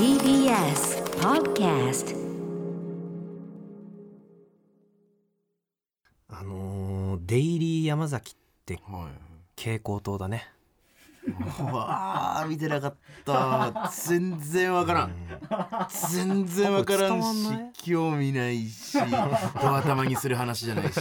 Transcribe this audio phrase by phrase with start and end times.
[0.00, 2.16] TBS Podcast
[6.30, 8.34] あのーデイリー山崎っ
[8.64, 9.60] てはい。
[9.60, 10.48] 蛍光灯だね。
[10.56, 10.59] う
[11.72, 13.90] わあ見てなかった。
[13.92, 15.12] 全然わからん。
[16.10, 17.48] 全然わからんし
[17.84, 18.98] 興味ないし
[19.60, 21.00] ド頭にする話じゃないし。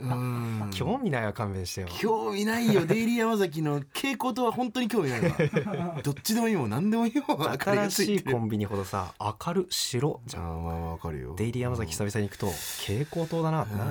[0.00, 0.70] うん。
[0.72, 1.88] 興味ないは勘弁してよ。
[1.98, 2.86] 興味ないよ。
[2.86, 6.00] デイリー山崎の傾向とは本当に興味ないわ。
[6.02, 7.52] どっちでもいいもん何でもいいもん。
[7.58, 10.44] 新しいコンビニほどさ明る白じゃん。
[10.44, 11.34] あーまあわかるよ。
[11.36, 12.46] デイリー山崎久々に行くと
[12.80, 13.90] 蛍光灯だなってなる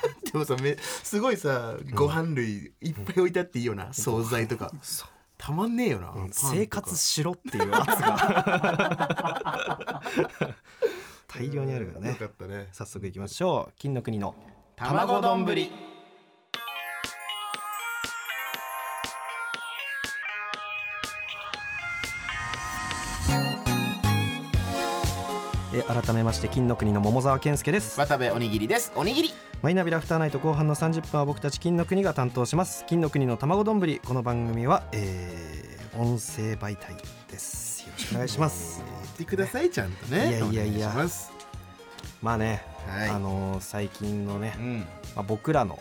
[0.32, 4.72] でもさめすごいさご飯類いっぱい置いてあっていいよな惣菜とか。
[5.38, 10.02] たまんねえよな、生活しろっていう圧が。
[11.28, 12.68] 大量にあるからよねかったね。
[12.72, 13.74] 早速いきましょう。
[13.78, 14.34] 金の国の
[14.74, 15.44] 卵丼。
[15.44, 15.70] ぶり
[25.88, 27.98] 改めまして金の国の桃沢健介です。
[27.98, 28.92] 渡部おにぎりです。
[28.94, 29.30] おにぎり。
[29.62, 32.84] マイナビラフターナイト後半の30分は僕たち金の国が担当します。
[32.86, 33.78] 金の国の卵丼。
[33.80, 36.94] ぶりこの番組は、えー、音声媒体
[37.30, 37.86] です。
[37.86, 38.82] よろしくお願いします。
[39.02, 40.28] 言ってくださいちゃんとね。
[40.28, 41.06] いやいやいや。
[42.20, 43.08] まあね、はい。
[43.08, 44.78] あのー最近のねう、ん。
[45.16, 45.78] まあ、僕らの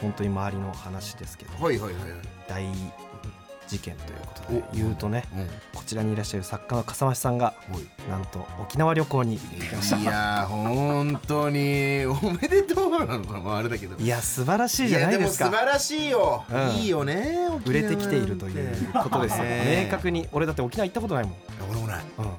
[0.00, 1.64] 本当に周りの話ですけど。
[1.64, 2.10] はいはいはいはい。
[2.48, 2.64] 大
[3.68, 8.10] 事件ということで言うとねうんこちらにいらっしゃる作家の笠間さんがはい。
[8.10, 9.98] なんと沖縄旅行に行ってきました。
[9.98, 13.96] いやー本当におめでとうなのかなまああれだけど。
[13.96, 15.44] いや素晴らしいじゃないですか。
[15.44, 16.68] やでも素晴らしいよ、うん。
[16.70, 21.34] いいよね売れてきているということです明確に俺だって沖縄行ったことないもん、
[21.70, 22.04] 俺もない。
[22.18, 22.30] うん、な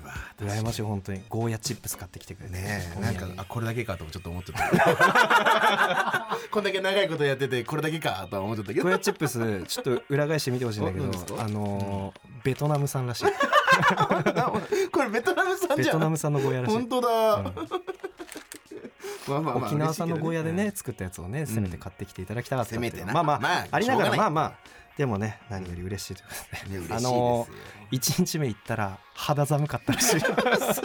[0.00, 1.22] いわ羨ましい本当に。
[1.28, 2.54] ゴーヤチップス買ってきてくれて。
[2.54, 6.38] ねえなんかあこれだけかとちょっと思っちゃった。
[6.50, 8.84] こんだけ長いことやっててこれだけかとは思っちゃったけど。
[8.84, 13.24] ゴーヤチップスちょっと裏返して見てほしいんだけどあのーベトナム産らしい。
[14.90, 15.96] これベトナム産ベじゃん。
[15.96, 16.74] トナム産のゴーヤらしい。
[16.74, 17.44] 本当だ、うん。
[17.44, 23.12] まあまあまあ沖縄産のゴーヤでね作ったやつをねせめて買ってきていただきたかったうせめてな。
[23.12, 24.52] まあまあ、まあありながらまあまあ
[24.96, 26.94] でもね何より嬉しいということで。
[26.94, 27.46] ねあの
[27.92, 30.28] 1日目行ったら肌寒かったらしいさ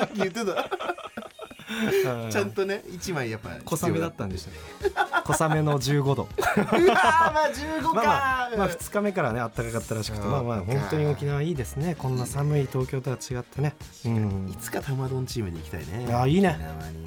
[0.05, 0.69] っき言ってた。
[2.31, 4.57] ちゃんとね一枚やっぱ小雨だったんでしたね
[5.25, 6.23] 小雨の15度。
[6.23, 6.27] う
[6.87, 6.93] ま
[7.45, 7.93] あ15か。
[7.93, 10.31] まあまあ、まあ、2日目からね暖かかったらしくてうん。
[10.31, 11.95] まあまあ本当に沖縄いいですね。
[11.95, 13.75] こんな寒い東京とは違ってね。
[14.05, 14.49] うん。
[14.51, 16.13] いつか玉丼チームに行きたいね。
[16.13, 16.49] あいいね。
[16.49, 16.59] ね。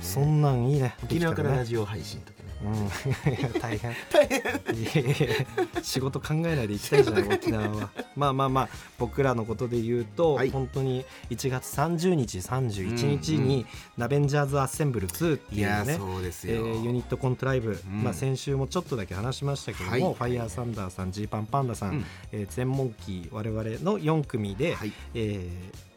[0.03, 0.97] そんなんいいね。
[1.05, 2.38] 沖縄からラジオ配信とか。
[2.38, 3.33] ねうん。
[3.33, 3.95] いや大変。
[4.13, 5.47] 大変。
[5.83, 7.91] 仕事考えないで行きたいじゃない沖縄は。
[8.17, 10.51] まあまあまあ僕らのことで言うと、はい。
[10.51, 18.03] 本当に1月30日31日うんに、ナベンジャーズ・アッセンブル2っていうねそうですえよ、ーユニットコントライブ、ん。
[18.03, 20.01] まあ、先週もちょっとだけ話しましたけども、はい。
[20.01, 22.05] ファイヤーサンダーさんジーパンパンダさん、うん。
[22.33, 24.93] えー全モンキー我々の4組で、はい。
[25.15, 25.89] えー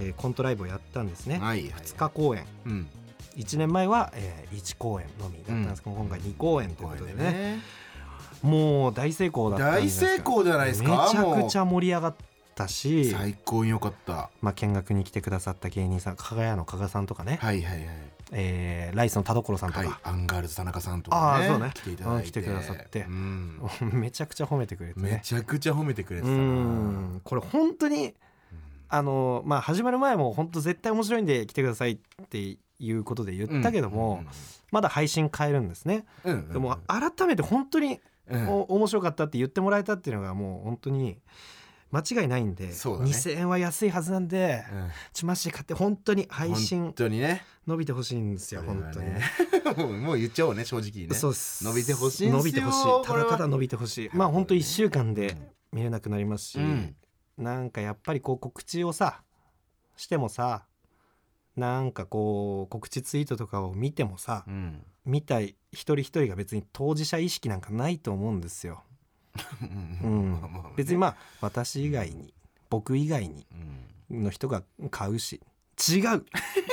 [0.00, 1.62] えーコントライブをやったんですね、はい。
[1.62, 2.44] はい2日公演。
[2.66, 2.86] うん
[3.36, 7.60] 1年前は、え1公演のみだったんですけど、今回2公演ということでね。
[8.42, 10.88] もう大成功だったん大です成功じゃないですか。
[10.90, 12.14] めちゃくちゃゃ盛り上がっ
[12.54, 14.30] たし、最高に良かった。
[14.42, 17.88] まあ、見学に来てくださった芸人さん加賀屋の加賀さんとかね、はいはいはい。
[18.32, 19.98] えーライスの田所さんとか、はい。
[20.02, 21.46] アンガールズ田中さんとかね。
[21.46, 21.70] あーそうね。
[21.74, 22.18] 来ていただいて。
[22.18, 23.00] うん来てくださって。
[23.00, 23.60] うん。
[23.92, 25.10] めちゃくちゃ褒めてくれてね。
[25.10, 28.14] めちゃくちゃ褒めてくれてうたこれ本当に
[28.88, 34.24] あのまあ始まる前も本当絶対面白いんで来てくださいっていうことで言ったけども、
[34.70, 38.48] まだ配信変えるんですね、うんうんでも改めて本当にうん。
[38.48, 41.18] お面白かったって言ってもらえたっていうのがもう本当に
[41.90, 42.70] 間違いないんで、ね。
[42.72, 44.88] 2000円は安いはずなんで、うん。
[45.12, 47.44] ちまし買って本当に配本信当にね。
[47.66, 49.14] 伸びてほしいんですよそれは本当に。
[49.94, 51.14] ねもう言っちゃおうね正直にね。
[51.14, 51.64] そうです。
[51.64, 53.06] 伸びてほしい伸びてほしい。
[53.06, 54.10] ただただ伸びてほしい。
[54.12, 55.36] まあ本当1週間で
[55.72, 56.96] 見れなくなりますし、うん。
[57.38, 59.22] なんかやっぱりこう告知をさ
[59.96, 60.66] してもさ
[61.56, 64.84] なんかこう告知ツイートとかを見てもさ、うん。
[65.04, 68.82] 見たい一人一人が別に当事者意識なんかないと思うんですよ。
[70.76, 72.32] 別にまあ私以外に
[72.70, 73.46] 僕以外に
[74.10, 74.22] うん。
[74.24, 75.40] の人が買うし
[75.90, 76.24] 違う。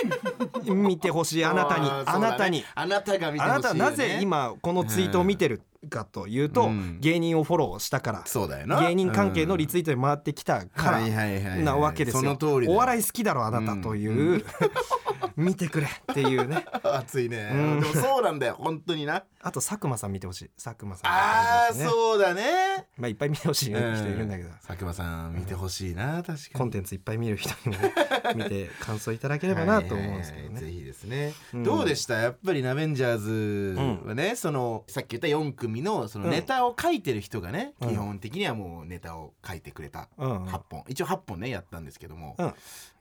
[0.73, 1.89] 見てほしいあなたにね。
[2.19, 2.63] なたに。
[2.75, 3.51] あなたが見てほしいよね。
[3.51, 6.97] あなたはなぜ今このツイートを見てるかというと、うん。
[6.99, 8.81] 芸人をフォローしたからそうだよな。
[8.81, 12.21] 芸人関係のリツイートで回ってきたからなわけですよ。
[12.21, 12.73] その通りだ。
[12.73, 14.45] よお笑い好きだろあなたという、
[15.35, 16.65] 見てくれっていうね。
[16.83, 17.79] 熱いね、うん。
[17.81, 19.23] でもそうなんだよ本当にな。
[19.43, 20.51] あと佐久間さん見てほしい。
[20.61, 21.11] 佐久間さん。
[21.11, 21.89] あー見てほしいですね。
[21.89, 22.87] そうだね。
[22.97, 26.39] まあいっぱい見てほしい人いるんだけど、佐久間さん見てほしいな確かに。
[26.53, 27.93] コンテンツいっぱい見る人にもね
[28.35, 30.53] 見て感想いただければなと思うんですけどね。
[30.55, 31.63] はいはいはいぜひですね、うん。
[31.63, 32.15] どうでした？
[32.15, 37.89] やっぱりナベンジャーズはね、そのさっき言った4組のそのネタを書いてる人がね、うん。
[37.89, 40.45] 基本的にはもうネタを書いてくれたうんうん。
[40.45, 42.53] 8本、一応8本ねやったんですけども、うん。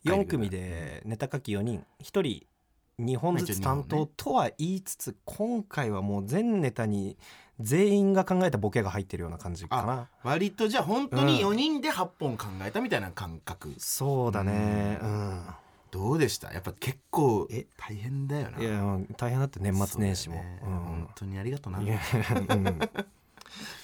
[0.05, 1.85] 4組でネタ書き4人。
[2.01, 7.17] 1人2本ずつ担当とは言いつつ今回はもう全ネタに
[7.59, 10.09] 全員が考えたボケが入ってるような感じかな。
[10.23, 14.99] 割とじゃあ本当に4人で8本考えたみたいな感覚、そうだね。
[15.03, 15.43] ううん。
[15.91, 16.53] どうでした？
[16.53, 18.61] やっぱ結構え大変だよな。
[18.61, 20.37] いや大変だって年末年始も。
[20.37, 20.63] ね。
[20.63, 20.71] うん。
[20.71, 21.89] 本当にありがとうなうん。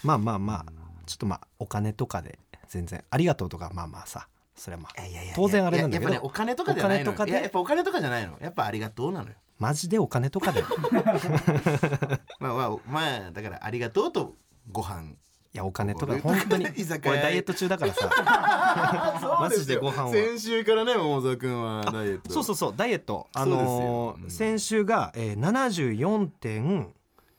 [0.05, 0.67] まあまあまあ
[1.05, 2.39] ちょっとまあお金とかで
[2.69, 6.11] 全然ありがとうとかまあまあさそれはまあいやいやいや当然あれなんだけど。
[6.11, 7.31] いややっぱねお金とかじゃないのお金とかで。
[7.31, 8.37] いややっぱお金とかじゃないの。
[8.41, 9.35] やっぱありがとうなのよ。
[9.59, 10.61] マジでお金とかで。
[10.61, 10.63] い
[12.41, 14.35] まあまあまあだからありがとうと
[14.73, 15.15] ご飯。
[15.53, 16.75] やお金とか本当に俺
[17.23, 18.11] ダイエット中だからさ。
[19.41, 22.31] マジでご飯を先週からね桃沢君はダイエット。
[22.33, 23.27] そうそうそうダイエット。
[23.33, 24.31] あのーうん。
[24.31, 25.39] 先週が、えー、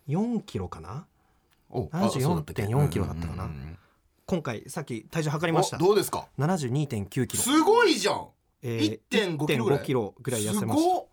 [0.08, 1.06] 74.4キロかな？
[1.70, 2.66] おあ74.4そうだっけ？
[2.90, 3.44] キロだったかな。
[3.44, 3.78] うんうんうん
[4.28, 5.78] 今回さっき体重測りました。
[5.78, 8.28] おどうですか？72.9キロ、すごいじゃん。
[8.62, 9.80] えー1.5キロぐらい。
[9.80, 11.06] 1.5キロぐらい痩せますした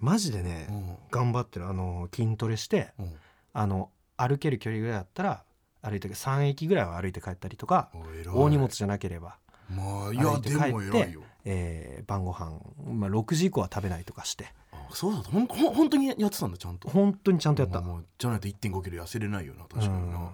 [0.00, 0.96] マジでね、うん。
[1.10, 1.66] 頑張ってる。
[1.68, 3.12] あのー筋トレしてうん。
[3.52, 5.44] あの歩ける距離ぐらいだったら
[5.82, 7.90] 歩いて3駅ぐらいは歩いて帰ったりとか
[8.32, 9.36] 大荷物じゃなければ、
[9.68, 11.22] まあいやでも偉いよ。
[11.44, 12.52] えー晩ご飯
[12.94, 14.61] まあ6時以降は食べないとかしてあ
[14.94, 16.88] そうだったほん本当にやってたんだちゃんと。
[16.88, 20.28] 本当にちゃんとやった、まあまあじゃないと1.5キロ痩せれないよな確かにな、うん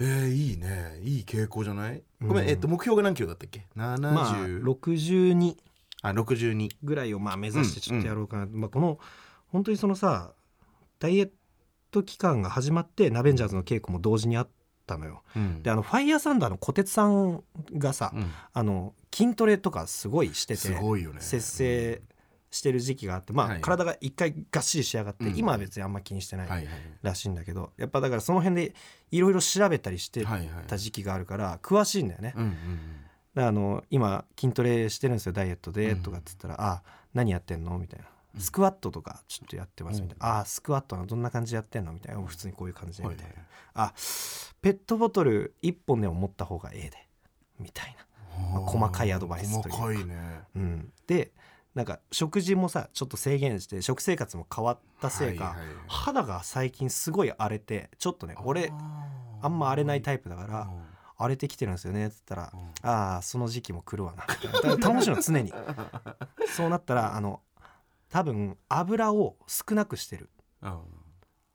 [0.00, 1.00] えー、いいね。
[1.02, 2.02] いい傾向じゃない？
[2.20, 5.56] ごめん、うんえっと目標が何キロだったっけ？70、まあ62
[6.02, 8.98] あ62ぐらいをまあ目指してちょっとやろうかな、まあ、この
[9.48, 10.32] 本当にそのさ
[10.98, 11.30] ダイエッ
[11.90, 14.48] ト期間が始まってナベンジャーズの稽古も同時にあっ
[14.86, 15.22] たのよ。
[15.36, 15.62] うん。
[15.62, 17.42] であのファイヤーサンダーの小鉄さん
[17.74, 18.30] がさ、うん。
[18.52, 21.20] あの筋トレとかすごいしててすごいよね。
[21.20, 22.02] 節制
[22.52, 23.60] してる時期があってまあ、はい。
[23.60, 25.36] 体が一回がっしり仕上がって、うん。
[25.36, 26.68] 今は別にあんま気にしてない
[27.02, 28.74] らしいんだけど、やっぱだからその辺で
[29.10, 30.24] いろいろ調べたりして
[30.68, 32.34] た時期があるから詳しいんだよね、
[33.34, 36.02] あの今筋トレしてるんですよダイエットで、うん。
[36.02, 36.82] とかっつったら「あ
[37.14, 38.06] 何やってんの?」みたいな
[38.38, 43.34] 「スクワットとかちょっとやってます」みたいな「あスクワットのどんな感じでやってんの?」みたいな「普通にこういう感じで」はいみたいな
[43.74, 43.94] 「あ
[44.60, 47.08] ペットボトル1本でも持った方がええで」
[47.58, 48.06] みたいな。
[48.52, 49.78] まあ細かいアドバイスというか。
[49.78, 50.40] 細かいね。
[50.56, 51.32] うん、で
[51.74, 58.72] なんか食事もさちょっと制限して食生活も変わったせいか、はいはい肌が最近すごい荒れてちょっとね俺
[59.42, 60.70] あんま荒れないタイプだから
[61.16, 62.88] 荒れてきてるんですよねっつったらうん。
[62.88, 64.52] ああその時期も来るわなみたいな。
[64.52, 65.52] だから頼もしいの常に。
[66.56, 67.40] そうなったらあの
[68.08, 70.30] 多分油を少なくしてる。
[70.62, 70.80] うん。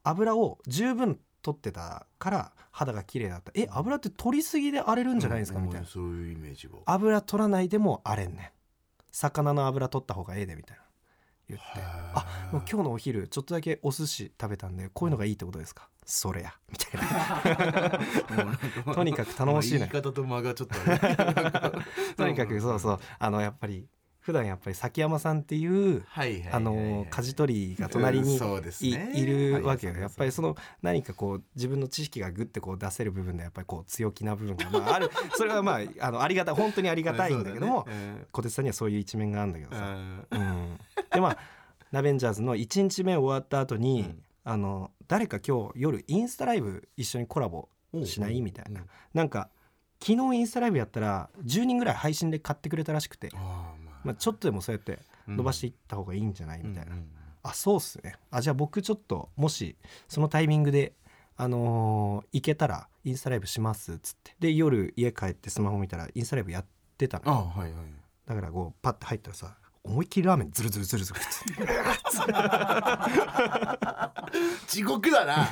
[0.03, 3.51] 油を十分取ってたから肌が綺麗だった。
[3.55, 5.87] え油って取りすぎで荒れるんじゃないですか、うんみたいな。
[5.87, 8.56] そういうイメージが油取らないでも荒れんねん
[9.19, 10.83] 魚の油取った方がええでみたいな。
[11.49, 11.65] 言って。
[12.13, 15.89] あもう今日のお昼ちょっとだけお寿司食べたんでこういうのがいいってことですか？
[16.05, 16.53] それや。
[16.69, 17.71] みたい
[18.85, 18.93] な。
[18.93, 20.75] とにかく頼もしいね言い方と間がちょっと
[22.15, 22.99] とにかくそうそう。
[23.17, 23.87] あのやっぱり
[24.27, 26.03] 普段やっぱり崎山さんっていう
[26.51, 29.93] あの舵取りが隣にいるわけよ。
[29.93, 35.09] はいやっぱりその何かこう自分の知識がグッてこう出せる部分でやっぱりこう強気な部分がまあある。
[35.37, 37.87] それはまああのありがたい本当にありがたいんだけども
[38.33, 40.25] 小鉄さんにはそういう一面があるんだけどさ、うん。
[40.29, 41.37] うん、でまあ
[41.93, 44.23] ナベンジャーズの1日目終わった後に、うん。
[44.43, 47.69] あの誰か今日夜インスタライブ一緒にコラボ
[48.03, 48.41] しない？
[48.41, 48.81] みたいな。
[49.13, 49.49] なんか
[49.99, 53.29] 昨日インスタライブやったら10人ぐらい配信で買ってくれたらしくて、
[54.07, 56.61] まあまあ、ちょっとでもそうやって伸ばしていった方がいいんじゃない？
[56.63, 57.07] みたいな、うんうん。
[57.43, 58.15] あそうっすね。
[58.31, 59.75] あじゃあ僕ちょっともし
[60.07, 60.93] そのタイミングで
[61.35, 64.35] あのー行けたらインスタライブしますっつって。
[64.39, 66.65] で夜家帰ってスマホ見たらインスタライブやっ
[66.97, 67.31] てたの。
[67.31, 67.81] あはいはい。
[68.25, 69.55] だからこうパッて入ったらさ
[69.87, 71.19] 思いっきりラーメンズルズルズルズル。
[74.67, 75.47] 地獄だな。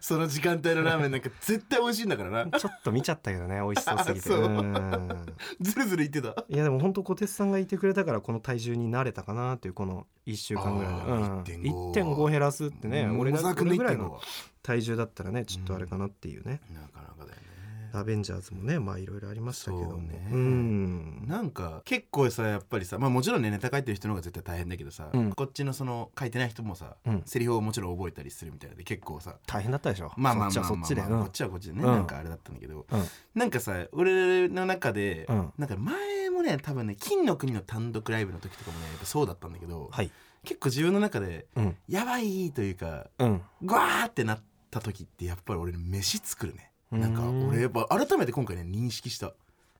[0.00, 2.58] その時間帯のラーメンなんか絶対美味しいんだからな。
[2.58, 4.28] ちょっと見ちゃったけどね美味しそうすぎて。
[4.28, 4.40] そう。
[4.40, 5.26] うん。
[5.60, 6.44] ずるずる言ってた。
[6.48, 14.20] いやでも本当小鉄さんがいてくれたからこの体重になれたかなっていうこの1週間ぐらいで、あうん、ー1.5 1.5減らすってね俺が小沢君の1.5俺ぐらいのは
[14.62, 17.47] 体重だったらねちょっとあれかなっていうね、なかなかだよね
[17.92, 19.90] アベンジャーズもねまあいろいろありましたけども。
[19.90, 20.18] そうね。
[20.32, 21.26] ん。
[21.26, 25.32] なんか結構さやっぱりさまあもちろんねネタ書いてる人の方が絶対大変だけどさ、うん。
[25.32, 27.22] こっちのその書いてない人もさ、うん。
[27.24, 30.12] セリフをもちろん覚えたりするみたいなで結構さ大変だったでしょ。
[30.16, 31.92] まあまあそっちはまあこっちはこっちでね、うん。
[31.92, 32.86] なんかあれだったんだけど。
[32.90, 33.04] うん。
[33.34, 35.52] なんかさ俺の中で、うん。
[35.58, 40.10] なんか前もね多分ね金の国の単独ライブの時とかもねやっぱそうだったんだけど、はい。
[40.44, 41.76] 結構自分の中でうん。
[41.88, 43.42] やばいというかうん。
[43.62, 47.48] グワーってなった時ってやっぱり俺飯作るねなんかうん。
[47.48, 49.32] 俺やっぱ改めて今回ね認識した、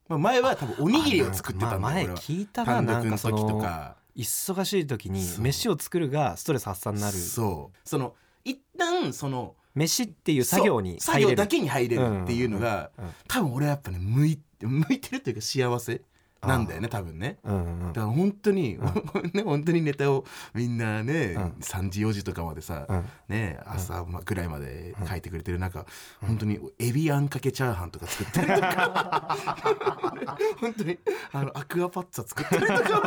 [0.08, 2.20] まあ、前は多分おにぎりを作ってたんだまあ前よ俺は。
[2.20, 3.96] 聞いたな単なん独の時とか。
[4.16, 5.44] 忙しい時にそう。
[5.44, 7.16] 飯を作るがストレス発散になる。
[7.16, 7.78] そう。
[7.88, 16.02] その一旦その飯っていう作業にそう作業だけに入れるっていうのが、うんうん多分俺はやっぱね向い向いてるっていうか幸せ
[16.40, 17.38] なんだよね多分ね。
[17.44, 18.78] うんうんだから本当に、
[19.32, 21.42] ね本当にネタをみんなね、うん。
[21.60, 23.04] 3時4時とかまでさ、うん。
[23.28, 25.84] ね朝ぐらいまで書いてくれてる中、
[26.20, 29.36] 本当にエビあんかけチャーハンとか作ったりとか。
[30.60, 30.98] 本当に
[31.32, 33.02] あのアクアパッツァ作ったりとか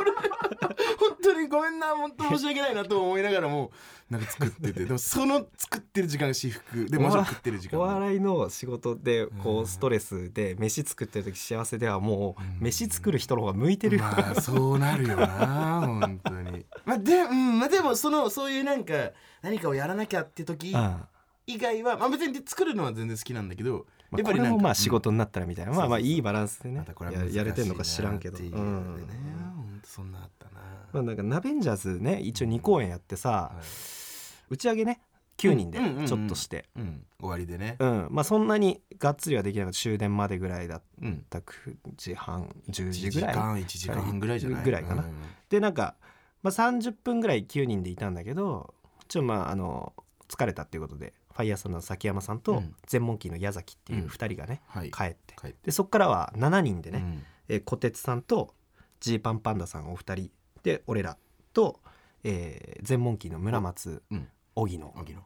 [1.52, 3.72] ごめんな本当申し訳ないなと思いながらも
[4.10, 16.66] なんか作っててでもその作ってる時間が私服で食ってる時間おも笑いの仕事でこうストレスで飯作ってる時幸せではもう飯作る人の方が向いてるよ、まあそうなるよな本当に。
[16.86, 21.02] まあで,、うんまあ、でもそのそういうなんか何かをやらなきゃって時うん。
[21.48, 26.86] 以外は、まあ、別に作るのは全然好きなんだけどまあ、これもまあ仕事になったらみたいな、うんまあまあいいバランスでね。
[27.32, 29.06] やれてんのか知らんけど、なっていううね
[29.84, 30.52] そんなあったな、
[30.94, 33.66] まあ、なんかナベンジャーズね一応2公演やってさ、はい
[34.50, 35.00] 打ち上げね
[35.38, 36.08] 9人でうんうんうんうん。
[36.08, 37.78] ちょっとして、うん、終わりでね。
[37.80, 38.08] うん。
[38.12, 39.80] まあそんなにがっつりはできなかった。
[39.80, 41.26] 終電までぐらいだっうん。
[41.30, 43.34] た9時半10 1時ぐらい。
[43.34, 44.64] 時間1時間半ぐらいじゃない？
[44.66, 45.04] ぐらいかな。
[45.04, 45.14] うん。
[45.50, 45.96] でなんか、
[46.44, 48.74] まあ、30分ぐらい9人でいたんだけど
[49.08, 49.94] ちょっとまああの
[50.28, 52.76] 疲れたっていうことでファイヤーさんの崎山さんとうん。
[52.86, 54.92] 全モンキーの矢崎っていう2人がね、はい。
[54.92, 55.34] 帰って。
[55.40, 55.56] 帰って。
[55.64, 57.24] でそっからは7人でね、うん。
[57.48, 58.54] えー、小鉄さんと
[59.02, 60.32] ジーパンパンダさんお二人
[60.64, 61.18] で俺ら
[61.54, 61.80] と、
[62.24, 64.28] えー、全モンキーの村松うん。
[64.56, 64.94] 荻野。
[64.96, 65.22] 荻野。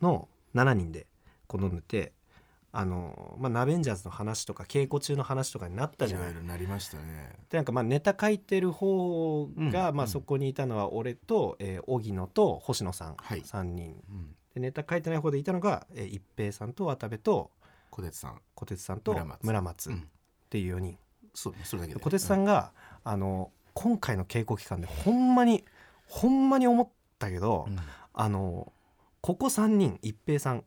[0.00, 1.06] の7人で
[1.46, 2.12] こう飲んでて
[2.72, 6.30] あのまあナベンジャーズの話とか稽古中の話とかになったじゃない。
[6.30, 7.32] いろいろなりましたね。
[7.50, 10.00] でなんかまあネタ書いてる方が、まあ、うん。
[10.00, 13.40] うんそこにいたのは俺と、えー荻野と星野さん、はい。
[13.42, 14.00] 3人。
[14.08, 14.36] うん。
[14.54, 17.50] でネタ書いてない方でいたのが、えー一平さんと渡部と
[17.90, 18.40] 小鉄さん。
[18.54, 19.90] 小鉄さんと村松。
[19.90, 20.08] っうん
[20.48, 20.98] ていう4人、
[21.34, 22.00] そうねそれだけで。
[22.00, 22.72] 小鉄さんが、
[23.04, 25.64] あの今回の稽古期間でほんまに
[26.06, 27.78] ほんまに思ったけど、うん。
[28.12, 28.72] あの
[29.20, 30.64] ここ3人一平さん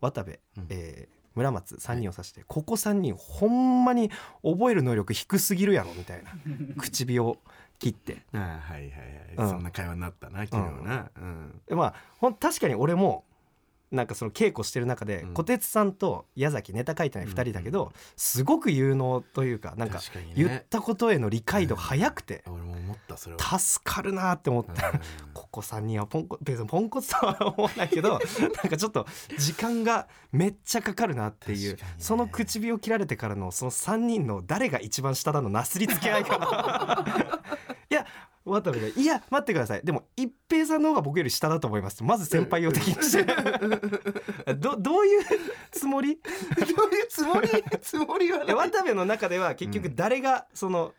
[0.00, 0.66] 渡部、うん。
[0.70, 4.10] えー村松3人を指して、ここ3人ほんまに
[4.42, 6.30] 覚える能力低すぎるやろみたいな
[6.80, 7.36] 唇を
[7.78, 8.22] 切って。
[8.32, 9.48] ああはいはいはい、うん。
[9.50, 11.60] そんな会話になったな昨日な、うん。
[11.66, 13.25] でまあほん確かに俺も
[13.96, 15.34] なんかその稽古してる中で、うん。
[15.34, 20.00] 小鉄さんと矢崎ネタ書いてない2人だけど、すごく有能というかなんか
[20.34, 23.58] 言ったことへの理解度早くて、俺も思ったそれは。
[23.58, 24.76] 助かるなって思って、うん。
[25.32, 28.20] ここ3人はポンコ別にポンコツとは思わないけど
[28.62, 29.06] なんかちょっと
[29.38, 37.25] 時間がめっちゃかかるなっていう、その唇を切られてからのその3人の誰が一番下なのなすりつけ合いがいや
[38.62, 39.82] 渡部が「いや待ってください。
[39.84, 43.24] でも一平さんの方が僕より下だと思います」まず先輩を敵にして。
[44.54, 45.22] どどういう
[45.70, 46.16] つもり？
[46.16, 47.48] どういうつもり？
[47.80, 48.46] つもりはない。
[48.50, 50.94] え渡部の中では結局誰がその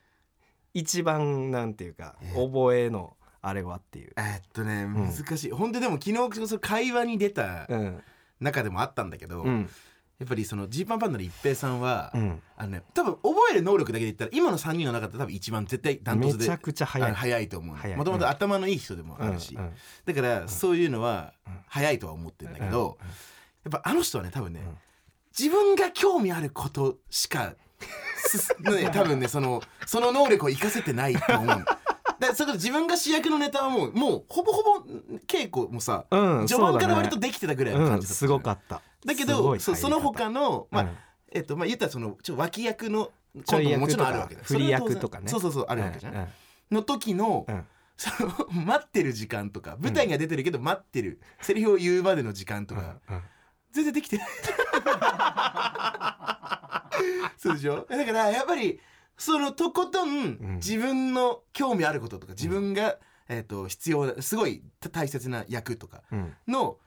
[0.73, 4.13] 一番なんていうか覚えのあれはっていう。
[4.17, 4.93] えーっとねん。
[4.93, 8.03] 難しい、本当でも昨日その会話に出たうん。
[8.39, 9.69] 中でもあったんだけど、うん
[10.19, 12.41] やっぱりそのジーパンパンダの一平さんは、うん。
[12.57, 17.13] あのね多分覚える能力だけで言ったら今の3人の中で多分一番絶対ダントツでめちゃくちゃ早い。
[17.13, 19.71] 早いと思うもともと頭のいい人でもあるし、うんうん
[20.05, 21.53] だからそういうのはうん。
[21.67, 23.07] 早いとは思ってるんだけど、うん
[23.65, 24.77] やっぱあの人はね多分ね、うん。
[25.37, 27.53] 自分が興味あることしか
[28.15, 31.77] すね 多分ねそのその能力を活かせてないと思う だか
[32.19, 34.85] らそれこそ自分が主役のネタはもうもうほぼほぼ
[35.27, 40.89] 稽古もさ、うん序盤から割とできてたぐらいの感じだったすごかっただけどその他のまあ、うん。
[41.31, 43.11] えっとまあ言ったらそのちょ脇役の
[43.45, 44.41] コントももちろんあるわけだ。
[44.43, 45.27] 振り役とかね。
[45.27, 46.27] そうそうそうあるわけじゃん、うん
[46.69, 47.65] の時の、うん。
[47.95, 48.29] その
[48.65, 53.21] 待ってる時間とか舞台が出てるけど待ってる、セリフを言うまでの時間とか、うん
[53.71, 54.27] 全然できてない。
[57.37, 57.85] そうでしょ？
[57.89, 58.79] だからやっぱり
[59.17, 60.55] そのとことんん。
[60.55, 62.97] 自分の興味あることとか自分が、
[63.29, 66.33] えー、と必要なすごい大切な役とかうん。
[66.47, 66.77] の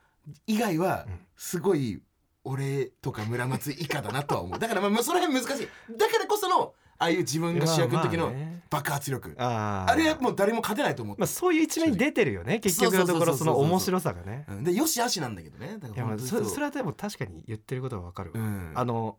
[0.47, 1.19] 以外はうん。
[1.37, 2.03] すごい
[2.45, 4.59] 俺とか村松以下だなとは思う。
[4.61, 5.69] だからまあまあその辺難しい。
[5.97, 8.62] だからこそのああいう自分が主役の時のまあね。
[8.69, 9.35] 爆発力。
[9.39, 9.93] あー。
[9.93, 11.21] あれはもう誰も勝てないと思って。
[11.21, 12.61] まあそういう一面に出てるよね。
[12.61, 14.45] 結局のところその面白さがね。
[14.49, 14.65] うん。
[14.65, 15.79] でよしあしなんだけどね。
[15.79, 18.73] だからそうそそれはでも確かに言ってることはわかるうん。
[18.75, 19.17] あの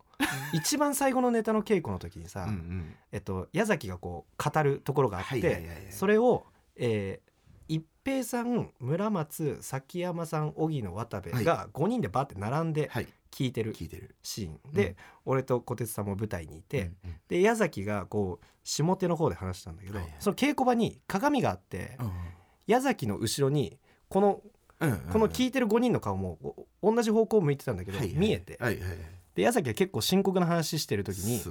[0.53, 2.96] 一番最後のネタの稽古の時にさうんうん。
[3.12, 5.91] えっと矢崎がこう語るところがあっはいはいはいてはい。
[5.91, 7.30] それをえー
[7.71, 13.07] 一平さん村松崎山さん荻野渡部が5人でバーって並んではい。
[13.31, 14.17] 聞いてる聞いてる。
[14.21, 14.95] シーンで、うん。
[15.27, 17.15] 俺と小鉄さんも舞台にいて、うんうん。
[17.29, 20.15] で矢崎がこう下手の方で話したんだけど、はいはい。
[20.19, 22.11] その稽古場に鏡があって、うん
[22.67, 24.41] 矢崎の後ろにこの
[24.79, 27.77] うんうんこの聞いてる5人の顔もお同じ方向を向いてたん。
[27.77, 28.97] だけど、はいはい見えてはいはいはい
[29.35, 31.41] で矢崎が結構深刻な話してる時に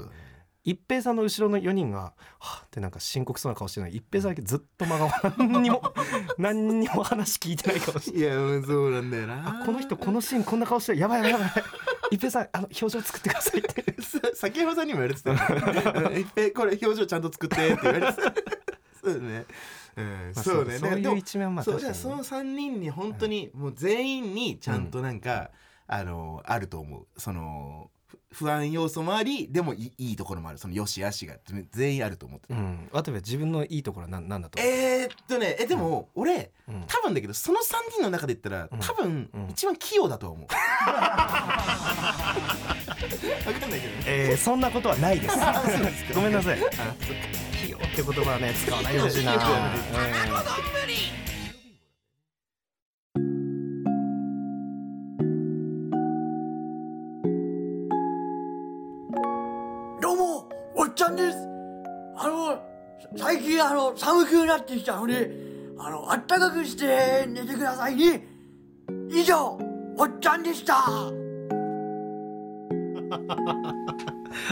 [0.70, 5.10] 一平さんの後ろの4人が「はあ」ってなんか深刻そうな顔してるのに一平さんだけずっと真顔。
[5.38, 5.82] 何にも。
[6.38, 8.18] 何にも話聞いてない顔して。
[8.18, 9.62] いやそうなんだよな。
[9.62, 10.98] あこの人このシーンこんな顔してる。
[10.98, 11.64] やばいやばいやばい。
[12.12, 13.96] 一平さんあの表情作ってくださいって。
[14.02, 15.32] さ先山さんにも言われてた
[16.16, 18.34] 一平これ表情ちゃんと作ってって言われてた。
[19.02, 19.46] そうだね。
[19.96, 20.78] うんまあそうね。
[20.78, 25.50] そういう一面はまあそうじゃあその3人に本当にもう全員にちゃんとなんか、
[25.88, 27.06] あのあると思う。
[27.16, 27.99] そのふ
[28.32, 30.58] 不安要素もありでもいいいいところもある。
[30.58, 31.34] そのよしあしが。
[31.72, 32.88] 全員あると思ってる、うん。
[32.92, 34.72] 渡部自分のいいところは何なんだと思う？
[34.72, 36.84] えー、っとねえでも、俺うん。
[36.86, 37.62] 多分だけどその3
[37.92, 39.50] 人の中で言ったらうん多分うん。
[39.50, 40.54] 一番器用だと思う、分
[43.60, 44.04] かんないけどね。
[44.06, 45.36] えーそんなことはないです。
[46.14, 46.58] ごめんなさい。
[46.58, 49.32] 器用って言葉はね使わないでほしいな、
[61.00, 61.38] ちゃんです。
[62.18, 62.62] あの、
[63.16, 65.30] 最近あの、寒くなってきたので、
[65.78, 68.26] あの、あったかくして寝てくださいね。
[69.10, 69.58] 以上、
[69.96, 70.74] おっちゃんでした。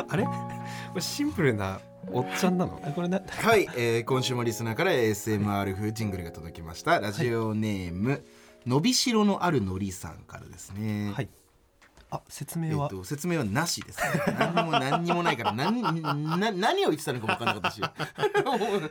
[0.09, 0.25] あれ？
[0.25, 0.31] こ
[0.95, 2.81] れシンプルなおっちゃんなの？
[2.95, 8.25] これなはい、えー今週もリスナーから ASMR 風ジングルが届きましたラジオネーム、
[8.67, 11.28] のびしろのあるのりさんからですねはい
[12.10, 17.82] あ説えっ明は、と説明はなしです、ね、何にも何にもないから何な何を言ってたのか分からなかったし。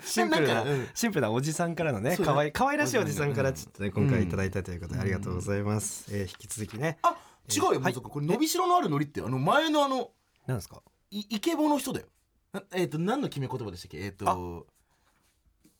[0.07, 0.87] シンプルな、んかうん。
[0.93, 2.31] シンプルなおじさんからのねそうね。
[2.33, 3.49] 可愛い可愛らしいおじさんから。
[3.49, 3.55] うん。
[3.55, 6.99] ちょっとね今回いただいたということでありがとうございます、えー引き続きね。
[7.01, 7.15] あ
[7.49, 7.79] 違うよ、はい。
[7.79, 8.09] もうそっか。
[8.09, 10.11] これのびしろのあるのりってあの前のあの
[10.45, 10.81] なんですか？
[11.09, 12.07] いイケボの人だよ。
[12.53, 13.97] なえっ、と何の決め言葉でしたっけ？
[13.97, 14.67] えっ、と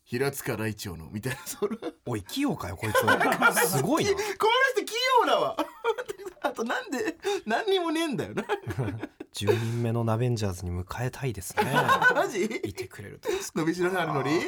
[0.04, 1.40] 平塚雷鳥のみたいな。
[1.46, 1.78] それ。
[2.06, 3.52] おい器用かよこいつは。
[3.68, 4.12] すごいな。
[4.12, 4.24] この
[4.74, 5.58] 人器用だわ
[6.48, 8.44] あとなんで 何にもねえんだよな。
[9.34, 11.64] 10人目のナベンジャーズに迎えたいですね。
[12.16, 12.46] マジ？
[12.46, 14.42] いてくれると伸びしろがあるのに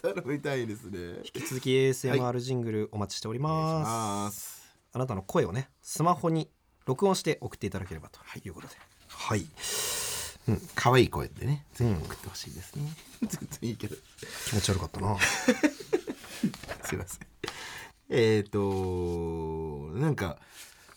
[0.00, 1.20] 頼みたいですね。
[1.34, 4.74] 引き続き ASMR ジングルお待ちしております,、ます。
[4.92, 6.50] あなたの声をねスマホに
[6.86, 8.48] 録音して送っていただければとい。
[8.48, 8.74] うことで。
[9.08, 9.46] はい、
[10.74, 12.90] 可愛い声でねぜひ送ってほしいですね、
[13.22, 13.96] 全然いいけど。
[14.46, 15.16] 気持ち悪かったな。
[16.82, 17.26] すいません。
[18.10, 20.38] えっ、となんか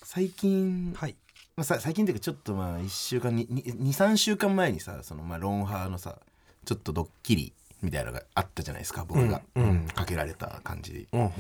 [0.10, 1.18] 最近、はい。
[1.58, 6.16] まあ、さ最近っていうかちょっとまあ1週間に23週間前にさそのまあロンハーのさ
[6.64, 9.64] ちょっとドッキリみたいなのがあったじゃないですか僕が、うん。
[9.64, 11.10] うんかけられた感じ。
[11.12, 11.32] うんうん。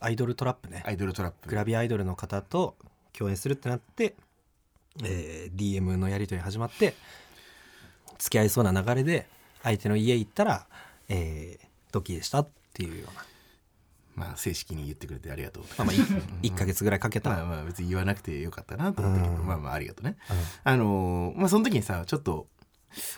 [0.00, 0.82] アイドルトラップね。
[0.86, 1.50] アイドルトラップ。
[1.50, 2.74] グラビアアイドルの方と
[3.12, 4.14] 共演するってなって、
[5.04, 6.94] えー DM のやり取り始まって
[8.16, 9.26] 付き合いそうな流れで
[9.62, 10.66] 相手の家行ったら、
[11.10, 13.26] えードッキリでしたっていうような、
[14.16, 15.64] まあ正式に言ってくれてありがとう。
[15.78, 15.94] まあ、まあ
[16.42, 19.46] 1ヶ月ぐらいかけた、まあまあ別に言わなくてよかったなと思ったけど、うん。
[19.46, 20.16] まあまあありがとうね。
[20.30, 20.36] うん。
[20.64, 22.48] あのーまあその時にさちょっと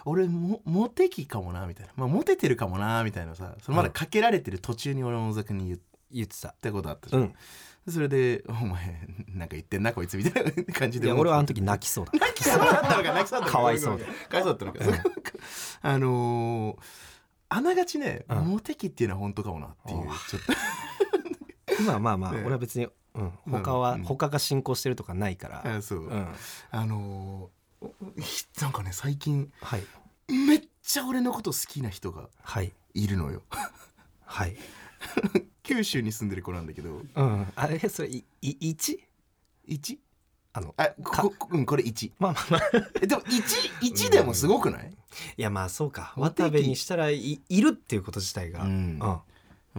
[0.04, 1.92] 俺もモテ期かもなみたいな。
[1.96, 5.78] まあモテてるかもなみたいなさそのまだかけられてる途中に俺も大崎に言っ
[6.10, 6.54] 言ってた。
[6.60, 7.92] たことあったじゃん、うん。
[7.92, 13.52] それで「お前なんか言ってんなこいつ」みたいな感じいでや俺はあの時泣きそうだ泣きそうだったのか泣きそうだったのか。
[13.52, 14.04] かわいそうで。
[14.04, 14.80] かわいそうだったのか。
[15.82, 16.78] あのー
[17.50, 18.38] あながちね、うん。
[18.44, 20.52] モテ期っていうのは本当かもなっていうちょっと
[21.86, 22.40] まあまあまあ、ね。
[22.44, 24.02] 俺は別に、うん、まあ他は、うん。
[24.04, 26.26] 他が進行してるとかないから、あそう、うん、
[26.70, 29.82] あのーひなんかね最近はい。
[30.28, 32.72] めっちゃ俺のこと好きな人がはい。
[32.94, 33.42] いるのよ。
[34.24, 34.56] はい。
[35.62, 37.02] 九州に住んでる子なんだけど。
[37.14, 37.52] うん。
[37.54, 38.98] あれそれいい 1?
[39.68, 39.98] 1
[40.54, 41.22] あのあか？
[41.22, 42.60] ここうんこれ1まあまあまあ。
[43.00, 44.90] えでも1一でもすごくない、
[45.36, 46.14] いやまあそうか。
[46.16, 48.98] 渡部にしたらいいるっていうこと自体が、うん。
[49.00, 49.20] うん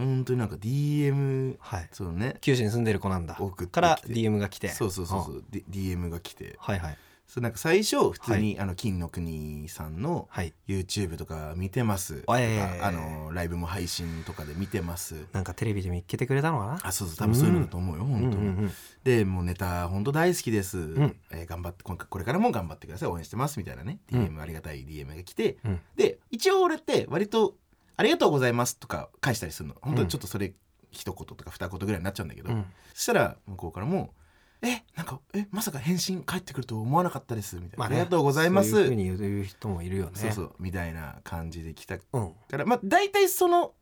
[0.04, 1.88] 本当になんか DM はい。
[1.92, 2.36] そうね。
[2.40, 3.36] 九州に住んでる子なんだ。
[3.38, 4.68] 送ってから DM が来て。
[4.68, 5.36] そうそうそうそう。
[5.38, 6.56] う、D、DM が来て。
[6.58, 6.98] はいはい。
[7.26, 10.52] そうなんか最初普通に、あの金の国さんのはい。
[10.66, 12.22] YouTube とか見てます。
[12.22, 15.14] とか、ええあのライブも配信とかで見てます。
[15.32, 16.80] なんかテレビで見っけてくれたのかな？
[16.82, 18.70] あそうそう多分そういうのだと思うよ、うん本当に、うんうん
[19.04, 21.16] でもうネタ本当大好きです、ん。
[21.30, 23.08] えー頑張ってこれからも頑張ってください。
[23.08, 24.00] 応援してますみたいなね。
[24.10, 25.80] DM、ありがたい DM が来て、うん。
[25.94, 27.54] で一応俺って割と
[28.00, 29.76] 「ありがとうございます」とか返したりするの。
[29.82, 30.54] 本当にちょっとそれ
[30.90, 32.64] 一言とか二言ぐらいになっちゃうんだけど、うん。
[32.94, 34.14] そしたら向こうからも
[34.62, 40.12] 「えなんかえまさか返信返ってくると思わなかったです」みたいな、まあねありがとうございます」そういうふうに言う人もいるよね。
[40.14, 42.34] そうそうみたいな感じで来たかうん。
[42.50, 43.74] らまあ大体その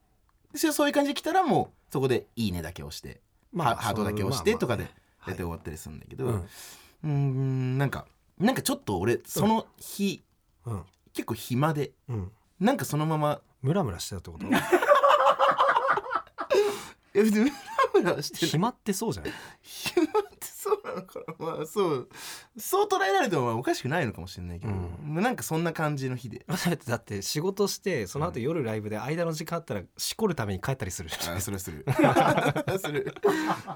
[0.55, 3.21] そうそういう感じで来たらもうそこで「いいね」だけ押して、
[3.53, 8.07] まあハハートだけ押してとかでまあ大体終わったりするんだけど、まあうーんなんか
[8.39, 10.25] なんかちょっと俺その日、
[10.65, 10.73] うん。
[10.75, 10.85] うん。
[11.13, 12.33] 結構暇でうん。
[12.61, 14.47] なんかそのままムラムラしてたってこと？
[17.15, 17.55] いや別にムラ
[18.01, 18.51] ムラはしてない。
[18.51, 20.07] 暇ってそうじゃない暇っ
[20.39, 21.35] てそうなのかな。
[21.57, 22.09] まあそう。
[22.59, 25.15] そう捉えられてもまあおかしくないのかもしれないけど、うん。
[25.15, 26.45] まあなんかそんな感じの日で。
[26.47, 31.37] だってだって仕事してその後夜ライブで間の時間あったらしこるために帰ったりするじゃん。
[31.39, 31.85] あそれする。
[32.79, 33.15] する。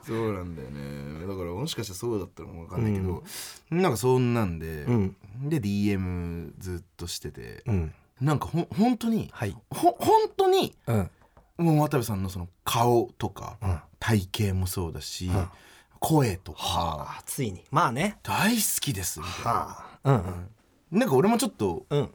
[0.07, 1.27] そうなんだよね。
[1.27, 3.25] だからもしかしたらそうだったのかもわかんないけど、
[3.71, 5.17] なんかそんなんで、うん。
[5.49, 9.57] で DM ずっとしてて、うんなんかほん本当にはい。
[9.71, 11.11] ほ本当にうん。
[11.59, 13.81] もう渡部さんのその顔とか、うん。
[13.99, 15.49] 体型もそうだし、うん。
[15.99, 16.59] 声とか。
[16.63, 17.65] はあついに。
[17.71, 18.19] まあね。
[18.23, 19.21] 大好きです。
[19.21, 20.11] みたいな、はあ。
[20.11, 20.49] うん
[20.99, 22.11] なんか俺もちょっとうん。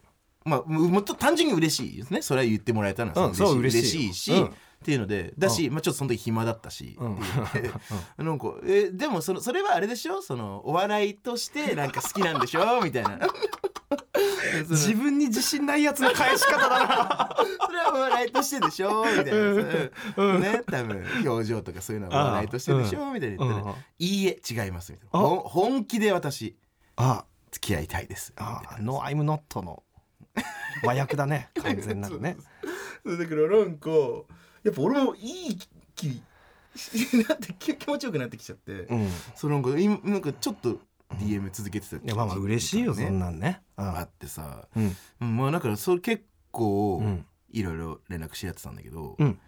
[0.46, 2.22] ままあももっと単純に嬉しいですね。
[2.22, 4.46] それは言ってもらえたのはうん嬉しい嬉しいし、うん。
[4.46, 4.50] っ
[4.86, 7.16] ていうのでだし、まあ、ちょっとその時暇だったし、うん。
[7.16, 7.18] っ
[7.52, 7.74] ていう。
[7.74, 7.74] の
[8.18, 10.22] でなんかえでもそのそれはあれでしょ？
[10.22, 12.82] そのお笑いとしてなんか好きなんでしょ？
[12.82, 13.20] みたいな
[14.70, 17.38] 自分に自信ないやつの返し方だな。
[17.66, 19.06] それはお笑いとしてでしょ？
[19.06, 20.42] みたいな、うん。
[20.42, 23.14] ね多分表情とかそういうのはお笑いとしてでしょ？
[23.14, 23.76] みたいな言ったら、うん。
[24.00, 25.20] いいえ違いますみたいな。
[25.20, 26.58] 本気で私
[26.98, 27.26] あ。
[27.50, 28.34] 付き合いたいです。
[28.38, 29.82] みたいなあノーアイムノットの
[30.84, 31.50] 和訳だね。
[31.64, 32.36] 完全なるね。
[33.06, 33.90] そうだからなんか
[34.64, 35.60] やっぱ俺もいい
[35.96, 36.22] 気
[37.28, 39.10] なって気気持ちよくなってきちゃって、うん。
[39.34, 40.78] そうなんか今なんかちょっと
[41.16, 43.62] DM 続けてたいやまあまあ嬉しいよそんなんね。
[43.76, 44.96] あってさ、うん。
[45.22, 47.26] うんまあだからそれ結構うん。
[47.52, 49.40] いろいろ連絡し合ってたんだけど、うん。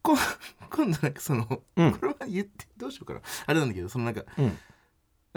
[0.00, 0.14] こ
[0.70, 1.92] 今度なんかその、うん。
[1.92, 3.20] これは言ってどうしようかな。
[3.46, 4.58] あれなんだけどそのなんかうん。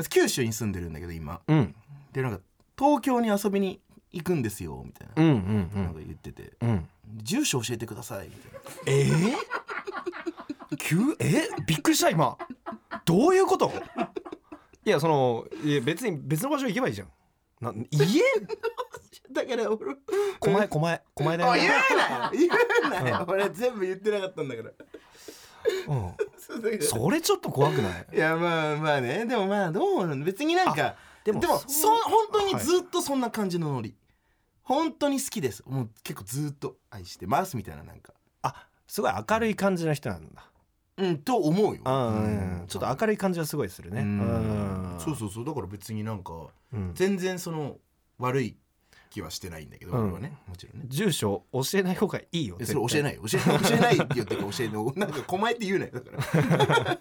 [0.09, 1.41] 九州に住んでるんだけど今。
[1.47, 1.75] うん。
[2.13, 2.41] でなんか
[2.77, 6.53] 東京に遊びに行くんですよみたいな,、うんうんうなんかん言ってて。
[6.61, 6.87] うん。
[7.23, 8.59] 住所教えてくださいみたいな。
[8.85, 10.97] えー、 急？
[11.19, 11.47] え？
[11.65, 12.37] びっくりした今。
[13.05, 13.71] どういうこと？
[14.87, 17.09] いやそのいや別に別の場所行けばいいじゃん。
[17.59, 18.21] な家？
[19.31, 19.95] だから俺
[20.39, 22.25] 狛江狛江狛江だよあ言ねうな！
[22.25, 23.09] よ言うな！
[23.09, 24.71] よ俺全部言ってなかったんだから。
[25.87, 26.13] うん。
[26.81, 28.07] それちょっと怖くない？
[28.13, 29.25] いやまあまあね。
[29.25, 30.95] でもまあどうなの別になんか
[31.25, 33.93] でもでもそ本当にずっとそんな感じのノリ、
[34.63, 35.63] 本当に好きです。
[35.65, 38.13] もう結構ずっと愛してますみたいななんか。
[38.43, 40.49] あすごい明るい感じの人なんだ
[40.97, 41.81] うんと思うよ。
[41.85, 42.59] うん。
[42.61, 42.65] うん。
[42.67, 44.01] ちょっと明るい感じはすごいするね。
[44.01, 44.95] ううん。
[44.97, 45.45] んそうそうそう。
[45.45, 46.33] だから別になんか
[46.73, 46.91] うん。
[46.95, 47.77] 全然その
[48.19, 48.57] 悪い
[49.09, 50.03] 気はしてないんだけど、うん。
[50.05, 50.37] 俺はね。
[50.47, 50.85] もちろんね。
[50.89, 56.09] 住所教えない方がいいよえそれ教えない教え 教えないって言って教えないなんか狛江って言うなよだか
[56.83, 56.99] ら。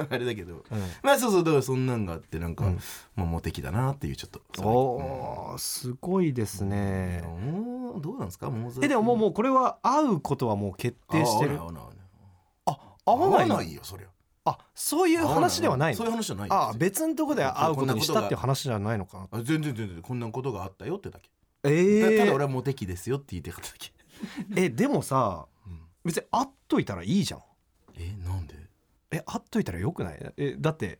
[0.10, 0.54] あれだけど。
[0.54, 0.62] うん。
[1.02, 2.78] まあそうそうだからそんなんがあってなんか、うん。
[3.16, 7.22] まあモテ期だなっていうちょっとおーすごいですね。
[8.00, 8.50] どうなんですか？
[8.50, 11.60] もうえでももうもうこれは会うことはもう決定してる
[13.06, 14.08] 合わないよそりゃ。
[14.46, 16.54] あそういう話ではないそういうの話じゃないよ。
[16.54, 19.38] あ別のとこで会うことにしたっていう話じゃないのかな？
[19.38, 21.30] あ全然全然こんなことがあったよってだけ、
[21.64, 23.92] えたただー俺はモテ期ですよって言ってかっただけ、
[24.56, 27.40] えでもさうん別に会っといたらいいじゃん。
[27.96, 28.54] えなんで？
[29.12, 30.32] え会っといたらよくない？
[30.36, 30.98] えだって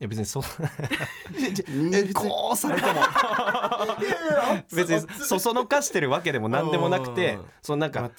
[0.00, 0.42] いや別にそ
[1.94, 3.00] えこうされても。
[4.74, 8.10] 別にそそのかしてるわけでも何でもなくてうんそのなんか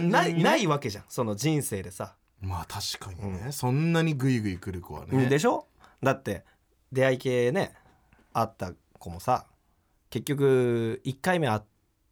[0.00, 1.04] ないないわけじゃん。
[1.08, 5.26] その人生でさ、まあ確かにね、そんなにグイグイ来る子はね。
[5.26, 5.66] でしょ？
[6.02, 6.44] だって
[6.92, 7.74] 出会い系ね
[8.32, 9.46] 会った子もさ
[10.10, 11.60] 結局1回目会っ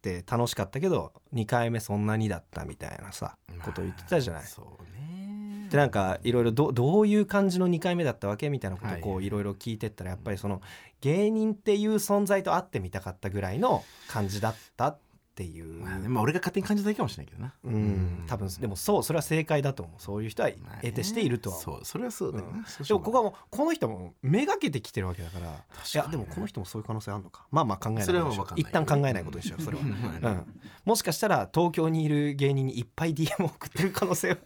[0.01, 4.43] て楽しかったけど2回目そんなにだったみたいなさこと言ってたじゃない？
[4.43, 5.67] そうね。
[5.69, 10.61] でなんかいろいろどどういう感じの2回目だったわけみたいなことをこはいういろいろ聞いてったらやっぱりその
[11.01, 14.99] 芸人っていう存在と会ってみたかったぐらいの感じだったっ
[15.37, 15.83] ていう。
[15.83, 17.53] まあねまあ俺が勝手に感じただけかもしれないけどな。
[17.63, 20.01] うん、多分でもそうそれは正解だと思う。
[20.01, 22.63] そういう人はまあね得てしているとは思うそうそれはそうだよな、うん。
[22.63, 26.05] でもここはもうこの人もめがけてきてるわけだからい確かにね。
[26.05, 27.45] やでもこの人もそういう可能性あるのか。
[27.51, 28.45] まあまあ考えないそれはかんない。
[28.57, 30.19] 一旦考えないことにしようそれは、まあね。
[30.23, 34.37] うん、もしかしたら東京にいる芸人にいっぱい DM を送ってる可能性は。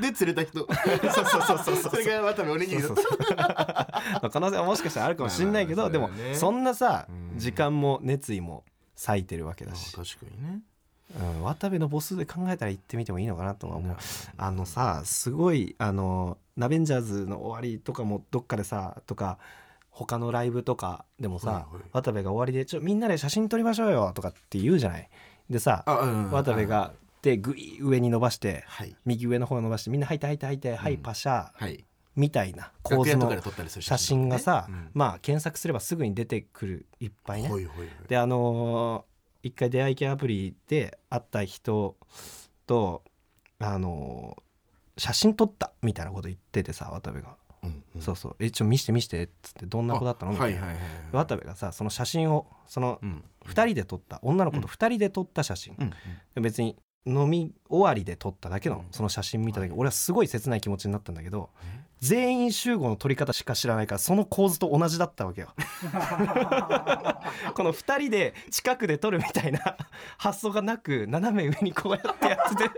[0.00, 0.60] でで釣れた人。
[0.60, 1.90] そうそうそうそうそう。
[1.90, 4.30] それが渡部おにぎりだったそうそうそう。
[4.30, 6.38] 可能性はもしかしたらあるかもしれないけど、まあでもまあそれはね。
[6.38, 7.38] そんなさうん。
[7.38, 8.64] 時間も熱意も
[9.06, 10.60] 割いてるわけだし、確かにね
[11.20, 13.96] うん、渡部の母数で考えたら行ってみてもいいのかなとは思う
[14.36, 19.38] あのさすごいあのナベンジャーズの終わりとかもどっかでさとか
[19.90, 25.08] 他のライブとかでもさ、はいはい渡部が終わりで「ちょみんなで写真撮りましょうよ」とかって言うじゃない。
[25.48, 31.84] でさうん渡部が手ぐい上に伸ばしてはい右上の方伸ばしてみんな「はいてはいてはいてはいパシャ」はい
[32.18, 33.30] みたいな構図の
[33.80, 34.90] 写真がさ、うん。
[34.92, 37.50] まあ検索すればすぐに出てくるいっぱいね。
[38.08, 39.08] であのー
[39.44, 41.96] 一回出会い系アプリで会った人
[42.66, 43.04] と
[43.60, 47.36] あのー写真撮ったみたいなこと言っててさ渡部が。
[47.62, 48.02] うんうん。
[48.02, 50.74] そうそう「えちょ見して見して」っつって「どんな子だったの?」みたいいはいはい。
[50.74, 55.90] はい渡部がさその写真をそのうん2人で撮った女の子と2人で撮った写真、うん
[56.34, 56.76] で別に
[57.06, 61.48] 飲み終わりで撮っただけのその写真見た時俺はすごい切ない気持ちになったんだけど
[62.00, 65.48] 全員集合の撮り方しか知らないからその構図と同じだったわけよ。
[67.54, 69.76] この2人で近くで撮るみたいな
[70.16, 72.70] 発想がなく斜め上にこうやってやって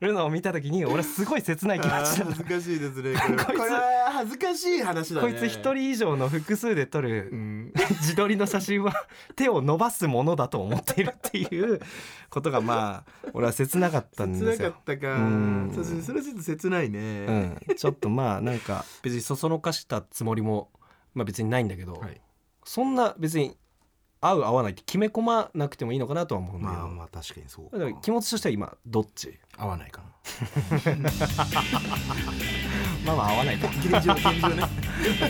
[0.00, 3.36] るのを見た時に俺はすごい切ない気持ち恥ずかしいですねこれ。
[3.36, 7.72] こいつこれは恥ずかしい話だねこいつ1人以上の複数で撮るうん。
[8.00, 8.94] 自撮りの写真は
[9.36, 11.80] 手を伸ばすものだと思っているっていう
[12.28, 14.52] ことがまあ俺は切なかったんですよ。
[14.52, 14.76] 切なか。
[14.78, 15.14] ったか。
[15.14, 15.70] うん。
[15.74, 17.26] それはちょっと切ないね。
[17.68, 20.70] うん、ちょっとまあなんか別にそそのかしたつもりも、
[21.14, 22.20] まあ、別にないんだけど、はい。
[22.64, 23.56] そんな別に
[24.20, 29.38] 合う合わないって決め込まなくてもいいのかなとは思うんだけど、まあまあ確かにそうだから気持ちとしては今どっち？
[29.56, 30.08] 合わないかな。
[33.06, 34.62] まあまあ合わないか現状現状ね。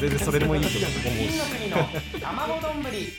[0.00, 0.80] 全然それでもいいと思う。
[0.80, 1.76] し金の国の
[2.20, 3.12] 卵丼ぶり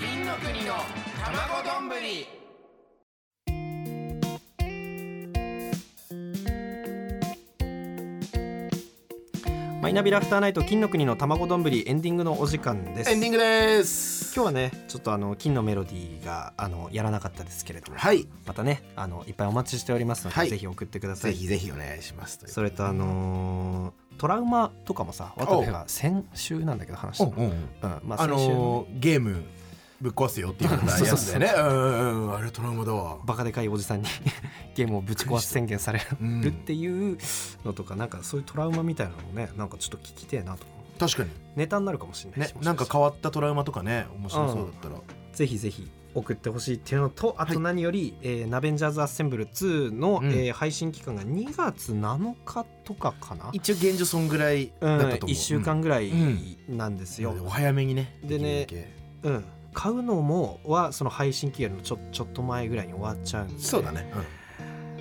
[0.00, 0.74] 金の国の
[1.24, 1.88] 卵丼。
[1.88, 2.26] ぶり
[9.88, 13.10] マイナビラフターナイト金の国の卵丼ぶりエンディングのお時間です。
[13.10, 14.34] エンディングです。
[14.34, 18.28] 今日はねちょっとあの金のメロディーがあのやらなかったですけれども、はい。
[18.44, 20.50] またねあのいっぱいお待ちしておりますので、はい。
[20.50, 27.32] ぜひ送ってくださぜいひぜひお願いしますそれとあのートラウマとかもさ渡部が先週なんだけど話したの。
[27.34, 27.48] うんう。
[27.48, 29.42] んうんまああのーゲーム
[30.00, 30.78] ぶっ壊すよっていうや
[31.16, 31.52] つだよね。
[31.56, 32.34] うんうんうん。
[32.36, 33.18] あれトラウマだわ。
[33.24, 34.08] バカでかいおじさんに
[34.76, 36.40] ゲームをぶち壊す宣言されうん。
[36.40, 37.18] るっていう
[37.64, 40.66] のとかなんかそういうトラウマみたいなのもねなんかちょっと聞きてえなと
[40.98, 41.30] 確かに。
[41.56, 44.94] ネタになるかもしれないねなんか変わったトラウマとかね面白そうだったら。
[45.32, 50.30] ぜひぜひ送ってほしいっていうのとあはいと何より、えーナベンジャーズ・アッセンブル2の、うん。
[50.30, 55.34] えー配信期間が2月7日とかかな、一応現状そんぐらいうん、だったと思う。
[55.34, 56.76] 1週間ぐらいうん。
[56.76, 58.66] なんですよ、うんお早めにねでね
[59.22, 59.44] うん、
[59.78, 63.54] 買うのもはその配信期限のちょちょっと前ぐらいに終わっちゃうんで。
[63.54, 64.12] けそうだね。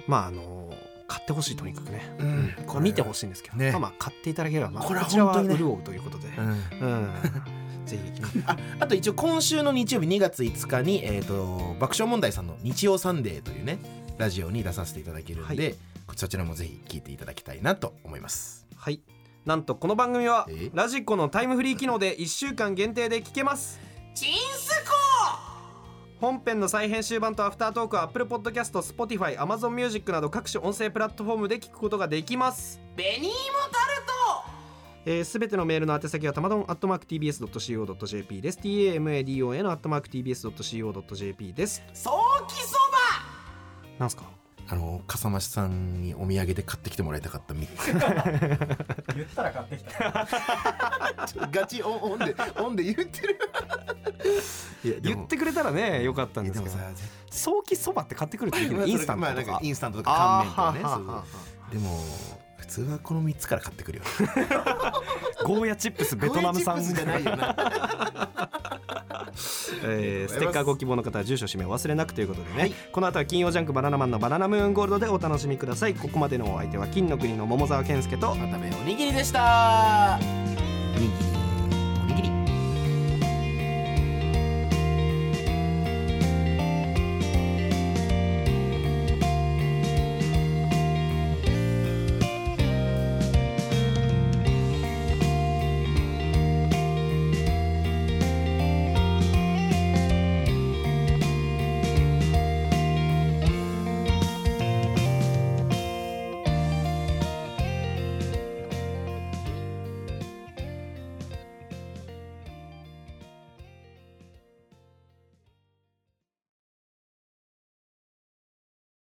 [0.05, 0.71] まああの
[1.07, 2.27] 買ってほしいとにかくね、うん。
[2.59, 2.65] うん。
[2.67, 3.71] これ見てほしいんですけど、ね。
[3.71, 6.47] まあまあ買っていただければ、まあ、これはこちらは潤うということで、うん。
[6.47, 7.09] うん。
[7.87, 13.79] ぜひああと一応今週の日曜日2月5日に、えー、と爆笑問題さんの「日曜サンデー」というね
[14.19, 15.75] ラジオに出させていただけるんで、はい。
[16.15, 18.67] そちらもぜひ聞いていただきたいなと思います。
[18.75, 19.01] はい。
[19.43, 20.69] なんとこの番組はえ？
[20.75, 23.87] ラジコのタイムフリー機能で1週間限定で聞けます。
[24.17, 24.56] チンス
[26.19, 32.79] 本編の再編集版とアフタートークは Apple Podcast、Spotify、Amazon Music など各種音声プラットフォームで聞くことができます。
[32.95, 33.33] コ紅芋タル
[34.43, 34.47] ト。
[35.05, 38.59] えー、べてのメールの宛先はたまどん atmarktbs.co.jp です。
[38.59, 41.83] Tamadon atmarktbs.co.jp です。
[41.93, 42.97] ソーキそば。
[43.99, 44.23] なんすか？
[44.69, 47.93] あの笠間さんにお土産で買ってきてもらいたかった3つ
[49.15, 50.27] 言ったら買ってきた。
[51.51, 53.39] ガチオンオンでオンで言ってる。
[54.83, 56.75] いや言ってくれたらねよかったんですけど。
[57.31, 61.25] 早期そばって買ってくるってインスタントまあなんとかかインスタントとか乾麺とか
[61.71, 62.03] ねでも
[62.57, 64.03] 普通はこの3つから買ってくるよ。
[65.45, 66.75] ゴーヤチップスベトナム産。
[66.75, 68.46] ゴーヤチップスじゃないよな
[69.83, 75.93] えーステッカーご希望の方は住所氏名を忘れなくということでね、この後は金曜ジャンクバナナマンのバナナムーンゴールドでお楽しみください。
[75.93, 78.43] ここまでのお相手は金の国の桃沢健介と渡部
[78.81, 80.19] おにぎりでした。
[80.19, 81.26] おにぎり